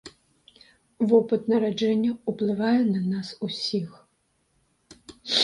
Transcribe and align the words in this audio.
Вопыт 1.11 1.43
нараджэння 1.53 2.11
ўплывае 2.33 2.81
на 2.93 3.01
нас 3.11 3.27
усіх. 3.51 3.89